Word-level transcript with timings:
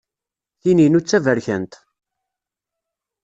Tin-inu 0.61 0.99
d 1.01 1.05
taberkant! 1.05 1.73